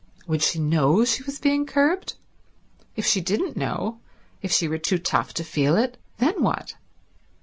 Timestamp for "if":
2.95-3.05, 4.41-4.51